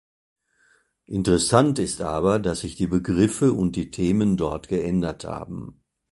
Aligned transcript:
Interessant 1.05 1.77
ist 1.77 2.01
aber, 2.01 2.39
dass 2.39 2.61
sich 2.61 2.75
die 2.75 2.87
Begriffe 2.87 3.53
und 3.53 3.75
die 3.75 3.91
Themen 3.91 4.35
dort 4.35 4.67
geändert 4.67 5.25
haben. 5.25 5.83